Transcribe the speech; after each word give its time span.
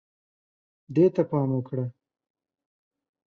دې 0.95 1.05
ته 1.15 1.21
پام 1.31 1.49
وکړه 1.55 1.85